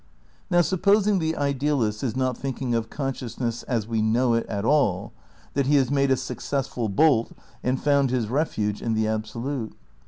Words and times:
Now 0.49 0.61
supposing 0.61 1.19
the 1.19 1.35
idealist 1.37 2.03
is 2.03 2.15
not 2.15 2.35
thinking 2.35 2.73
of 2.73 2.89
con 2.89 3.13
sciousness 3.13 3.63
as 3.67 3.87
we 3.87 4.01
know 4.01 4.33
it 4.33 4.47
at 4.47 4.65
all; 4.65 5.13
that 5.53 5.67
he 5.67 5.75
has 5.75 5.91
made 5.91 6.09
a 6.09 6.17
successful 6.17 6.89
bolt 6.89 7.33
and 7.63 7.79
found 7.79 8.09
his 8.09 8.27
refuge 8.27 8.81
in 8.81 8.95
the 8.95 9.07
Absolute. 9.07 9.73